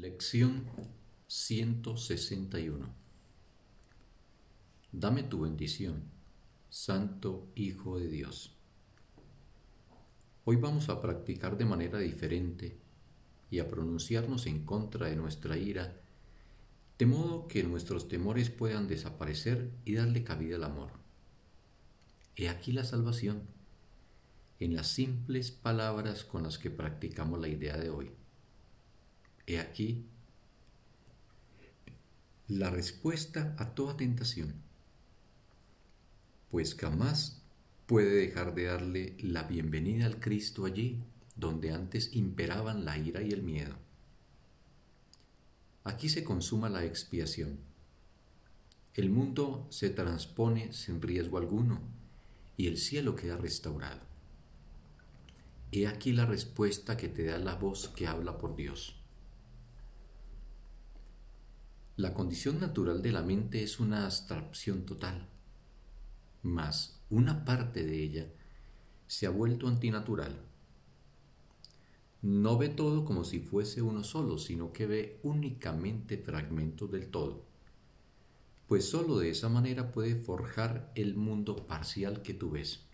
[0.00, 0.64] Lección
[1.26, 2.88] 161
[4.92, 6.04] Dame tu bendición,
[6.70, 8.56] Santo Hijo de Dios.
[10.46, 12.78] Hoy vamos a practicar de manera diferente
[13.50, 16.00] y a pronunciarnos en contra de nuestra ira,
[16.96, 20.92] de modo que nuestros temores puedan desaparecer y darle cabida al amor.
[22.36, 23.42] He aquí la salvación,
[24.60, 28.12] en las simples palabras con las que practicamos la idea de hoy.
[29.50, 30.06] He aquí
[32.46, 34.54] la respuesta a toda tentación,
[36.52, 37.42] pues jamás
[37.86, 41.02] puede dejar de darle la bienvenida al Cristo allí
[41.34, 43.74] donde antes imperaban la ira y el miedo.
[45.82, 47.58] Aquí se consuma la expiación.
[48.94, 51.80] El mundo se transpone sin riesgo alguno
[52.56, 54.02] y el cielo queda restaurado.
[55.72, 58.99] He aquí la respuesta que te da la voz que habla por Dios.
[62.00, 65.28] La condición natural de la mente es una abstracción total,
[66.42, 68.32] mas una parte de ella
[69.06, 70.40] se ha vuelto antinatural.
[72.22, 77.44] No ve todo como si fuese uno solo, sino que ve únicamente fragmentos del todo,
[78.66, 82.86] pues sólo de esa manera puede forjar el mundo parcial que tú ves.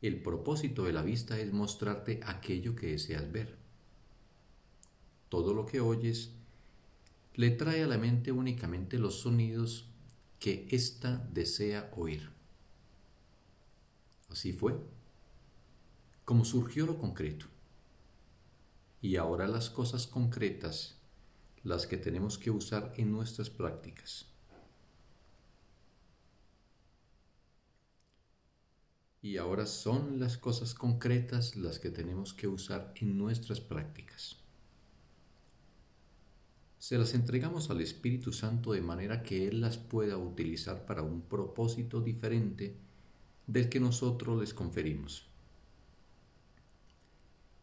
[0.00, 3.65] El propósito de la vista es mostrarte aquello que deseas ver.
[5.28, 6.30] Todo lo que oyes
[7.34, 9.88] le trae a la mente únicamente los sonidos
[10.38, 12.30] que ésta desea oír.
[14.30, 14.76] Así fue,
[16.24, 17.46] como surgió lo concreto.
[19.02, 20.96] Y ahora las cosas concretas,
[21.62, 24.26] las que tenemos que usar en nuestras prácticas.
[29.20, 34.45] Y ahora son las cosas concretas las que tenemos que usar en nuestras prácticas
[36.86, 41.20] se las entregamos al Espíritu Santo de manera que Él las pueda utilizar para un
[41.20, 42.76] propósito diferente
[43.48, 45.26] del que nosotros les conferimos.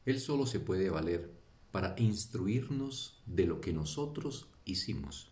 [0.04, 1.32] Él solo se puede valer
[1.72, 5.32] para instruirnos de lo que nosotros hicimos,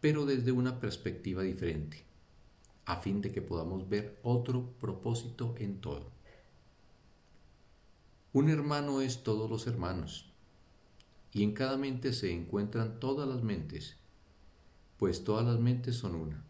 [0.00, 2.04] pero desde una perspectiva diferente,
[2.84, 6.12] a fin de que podamos ver otro propósito en todo.
[8.32, 10.31] Un hermano es todos los hermanos,
[11.32, 13.96] y en cada mente se encuentran todas las mentes,
[14.98, 16.44] pues todas las mentes son una.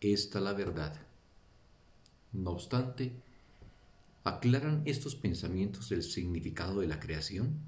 [0.00, 1.00] Esta la verdad.
[2.32, 3.12] No obstante,
[4.24, 7.60] ¿aclaran estos pensamientos el significado de la creación?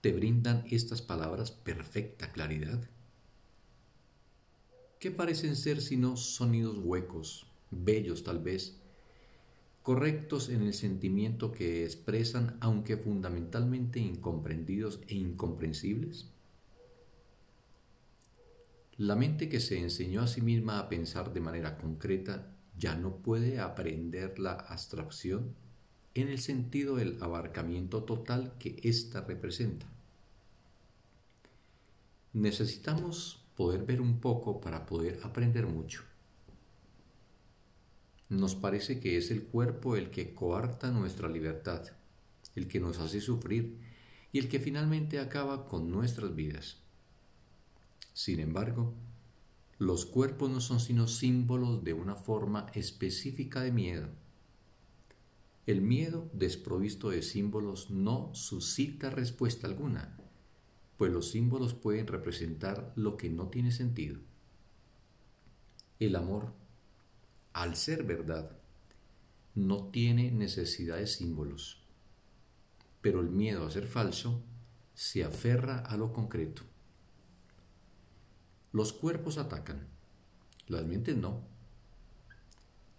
[0.00, 2.82] ¿Te brindan estas palabras perfecta claridad?
[4.98, 8.80] ¿Qué parecen ser sino sonidos huecos, bellos tal vez,
[9.84, 16.30] correctos en el sentimiento que expresan, aunque fundamentalmente incomprendidos e incomprensibles?
[18.96, 23.16] La mente que se enseñó a sí misma a pensar de manera concreta ya no
[23.16, 25.54] puede aprender la abstracción
[26.14, 29.84] en el sentido del abarcamiento total que ésta representa.
[32.32, 36.04] Necesitamos poder ver un poco para poder aprender mucho.
[38.28, 41.84] Nos parece que es el cuerpo el que coarta nuestra libertad,
[42.54, 43.78] el que nos hace sufrir
[44.32, 46.78] y el que finalmente acaba con nuestras vidas.
[48.14, 48.94] Sin embargo,
[49.78, 54.08] los cuerpos no son sino símbolos de una forma específica de miedo.
[55.66, 60.16] El miedo desprovisto de símbolos no suscita respuesta alguna,
[60.96, 64.20] pues los símbolos pueden representar lo que no tiene sentido.
[65.98, 66.52] El amor
[67.54, 68.50] al ser verdad,
[69.54, 71.80] no tiene necesidad de símbolos,
[73.00, 74.42] pero el miedo a ser falso
[74.94, 76.62] se aferra a lo concreto.
[78.72, 79.86] Los cuerpos atacan,
[80.66, 81.42] las mentes no.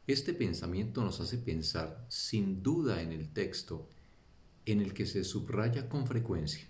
[0.08, 3.90] Este pensamiento nos hace pensar sin duda en el texto
[4.66, 6.66] en el que se subraya con frecuencia.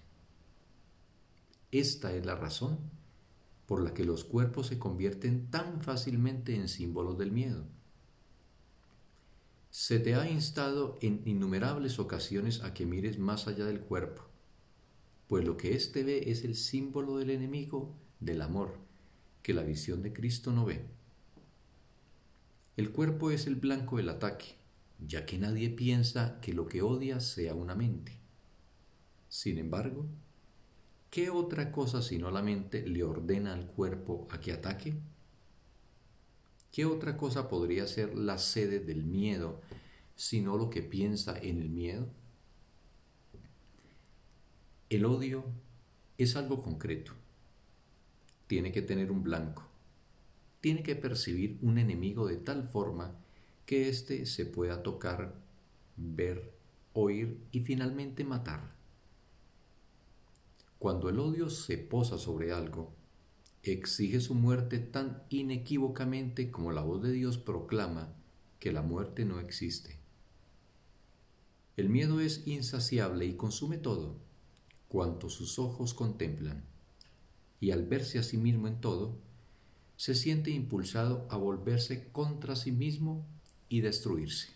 [1.71, 2.79] Esta es la razón
[3.67, 7.65] por la que los cuerpos se convierten tan fácilmente en símbolos del miedo.
[9.77, 14.23] Se te ha instado en innumerables ocasiones a que mires más allá del cuerpo,
[15.27, 18.77] pues lo que éste ve es el símbolo del enemigo del amor,
[19.43, 20.85] que la visión de Cristo no ve.
[22.77, 24.55] El cuerpo es el blanco del ataque,
[25.05, 28.17] ya que nadie piensa que lo que odia sea una mente.
[29.27, 30.05] Sin embargo,
[31.09, 34.95] ¿qué otra cosa sino la mente le ordena al cuerpo a que ataque?
[36.75, 39.61] ¿Qué otra cosa podría ser la sede del miedo
[40.13, 42.09] sino lo que piensa en el miedo?
[44.89, 45.45] El odio
[46.17, 47.13] es algo concreto.
[48.47, 49.65] Tiene que tener un blanco.
[50.59, 53.15] Tiene que percibir un enemigo de tal forma
[53.65, 55.33] que éste se pueda tocar,
[55.95, 56.51] ver,
[56.91, 58.75] oír y finalmente matar.
[60.77, 62.91] Cuando el odio se posa sobre algo,
[63.71, 68.13] exige su muerte tan inequívocamente como la voz de Dios proclama
[68.59, 69.99] que la muerte no existe.
[71.77, 74.17] El miedo es insaciable y consume todo
[74.87, 76.63] cuanto sus ojos contemplan,
[77.59, 79.17] y al verse a sí mismo en todo,
[79.97, 83.25] se siente impulsado a volverse contra sí mismo
[83.67, 84.49] y destruirse.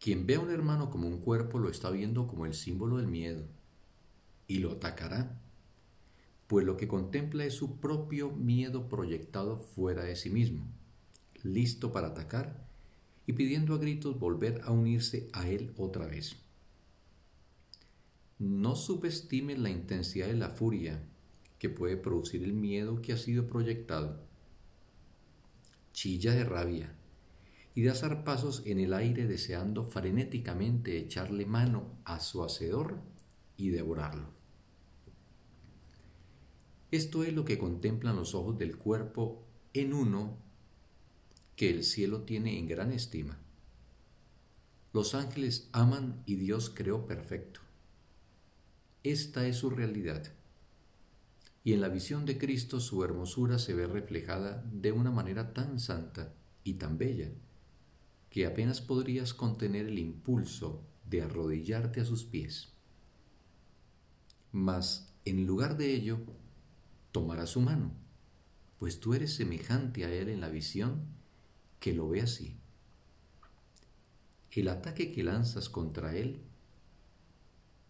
[0.00, 3.08] Quien ve a un hermano como un cuerpo lo está viendo como el símbolo del
[3.08, 3.46] miedo
[4.46, 5.40] y lo atacará,
[6.48, 10.66] pues lo que contempla es su propio miedo proyectado fuera de sí mismo,
[11.42, 12.66] listo para atacar
[13.26, 16.36] y pidiendo a gritos volver a unirse a él otra vez.
[18.38, 21.04] No subestime la intensidad de la furia
[21.58, 24.26] que puede producir el miedo que ha sido proyectado.
[25.92, 26.94] Chilla de rabia
[27.74, 33.02] y da zarpazos en el aire deseando frenéticamente echarle mano a su hacedor
[33.58, 34.37] y devorarlo.
[36.90, 39.44] Esto es lo que contemplan los ojos del cuerpo
[39.74, 40.38] en uno
[41.54, 43.38] que el cielo tiene en gran estima.
[44.92, 47.60] Los ángeles aman y Dios creó perfecto.
[49.02, 50.32] Esta es su realidad.
[51.62, 55.78] Y en la visión de Cristo su hermosura se ve reflejada de una manera tan
[55.78, 56.32] santa
[56.64, 57.30] y tan bella
[58.30, 62.68] que apenas podrías contener el impulso de arrodillarte a sus pies.
[64.52, 66.20] Mas, en lugar de ello,
[67.12, 67.92] tomarás su mano,
[68.78, 71.06] pues tú eres semejante a él en la visión
[71.80, 72.56] que lo ve así.
[74.50, 76.42] El ataque que lanzas contra él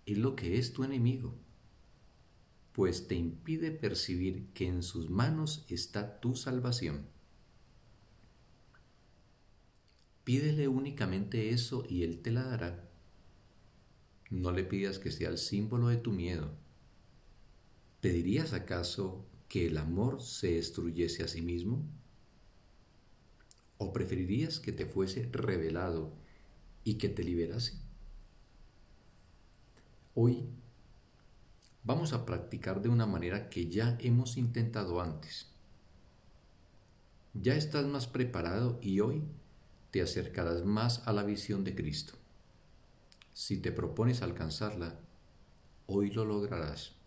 [0.06, 1.34] es lo que es tu enemigo,
[2.72, 7.06] pues te impide percibir que en sus manos está tu salvación.
[10.28, 12.88] Pídele únicamente eso y Él te la dará.
[14.30, 16.52] No le pidas que sea el símbolo de tu miedo.
[18.00, 21.84] ¿Pedirías acaso que el amor se destruyese a sí mismo?
[23.76, 26.12] ¿O preferirías que te fuese revelado
[26.84, 27.74] y que te liberase?
[30.14, 30.48] Hoy
[31.82, 35.48] vamos a practicar de una manera que ya hemos intentado antes.
[37.34, 39.24] Ya estás más preparado y hoy
[39.90, 42.14] te acercarás más a la visión de Cristo.
[43.32, 45.00] Si te propones alcanzarla,
[45.86, 46.97] hoy lo lograrás.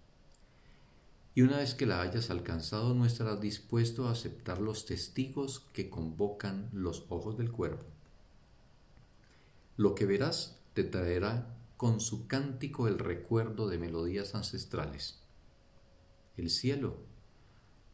[1.33, 5.89] Y una vez que la hayas alcanzado, no estarás dispuesto a aceptar los testigos que
[5.89, 7.85] convocan los ojos del cuerpo.
[9.77, 15.21] Lo que verás te traerá con su cántico el recuerdo de melodías ancestrales.
[16.35, 16.97] El cielo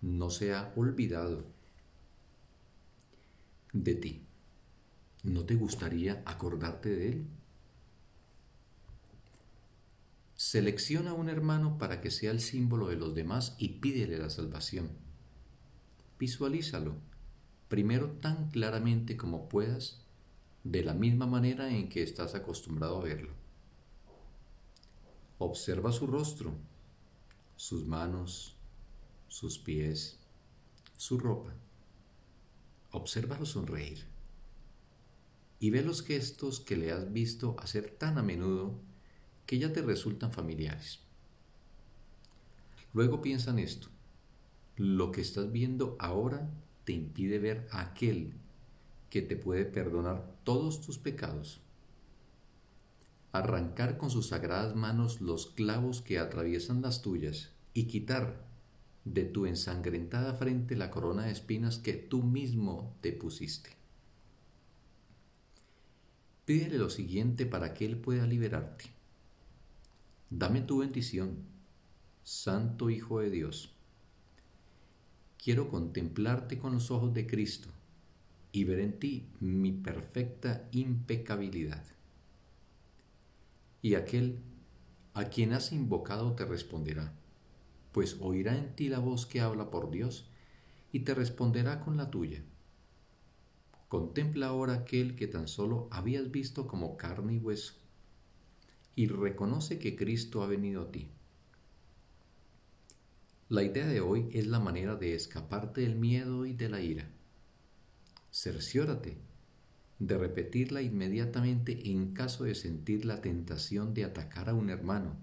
[0.01, 1.45] no se ha olvidado
[3.73, 4.25] de ti.
[5.23, 7.27] ¿No te gustaría acordarte de él?
[10.37, 14.29] Selecciona a un hermano para que sea el símbolo de los demás y pídele la
[14.29, 14.91] salvación.
[16.19, 16.93] Visualízalo,
[17.67, 19.99] primero tan claramente como puedas,
[20.63, 23.33] de la misma manera en que estás acostumbrado a verlo.
[25.39, 26.53] Observa su rostro,
[27.55, 28.55] sus manos,
[29.27, 30.19] sus pies,
[30.97, 31.51] su ropa.
[32.91, 34.05] Obsérvalo sonreír
[35.59, 38.79] y ve los gestos que le has visto hacer tan a menudo
[39.47, 40.99] que ya te resultan familiares.
[42.93, 43.87] Luego piensa en esto.
[44.75, 46.47] Lo que estás viendo ahora
[46.83, 48.33] te impide ver a aquel
[49.09, 51.61] que te puede perdonar todos tus pecados
[53.37, 58.45] arrancar con sus sagradas manos los clavos que atraviesan las tuyas y quitar
[59.05, 63.69] de tu ensangrentada frente la corona de espinas que tú mismo te pusiste.
[66.45, 68.85] Pídele lo siguiente para que Él pueda liberarte.
[70.29, 71.37] Dame tu bendición,
[72.23, 73.73] Santo Hijo de Dios.
[75.41, 77.69] Quiero contemplarte con los ojos de Cristo
[78.51, 81.83] y ver en ti mi perfecta impecabilidad
[83.81, 84.39] y aquel
[85.13, 87.13] a quien has invocado te responderá,
[87.93, 90.29] pues oirá en ti la voz que habla por Dios
[90.91, 92.43] y te responderá con la tuya.
[93.87, 97.75] Contempla ahora aquel que tan solo habías visto como carne y hueso,
[98.97, 101.11] y reconoce que Cristo ha venido a ti.
[103.47, 107.07] La idea de hoy es la manera de escaparte del miedo y de la ira.
[108.31, 109.19] Cerciórate
[109.99, 115.15] de repetirla inmediatamente en caso de sentir la tentación de atacar a un hermano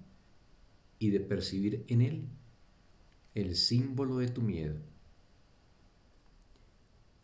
[1.00, 2.28] y de percibir en él
[3.34, 4.76] el símbolo de tu miedo.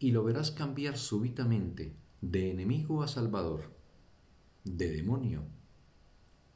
[0.01, 3.73] Y lo verás cambiar súbitamente de enemigo a Salvador,
[4.65, 5.60] de demonio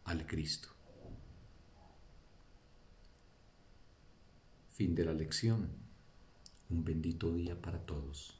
[0.04, 0.68] al Cristo.
[4.72, 5.68] Fin de la lección.
[6.68, 8.33] Un bendito día para todos.